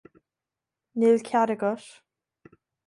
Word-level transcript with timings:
Níl 1.03 1.17
cead 1.29 1.49
agat. 1.57 1.85